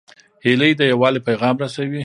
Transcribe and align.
هیلۍ 0.45 0.71
د 0.77 0.81
یووالي 0.91 1.19
پیغام 1.27 1.55
رسوي 1.63 1.99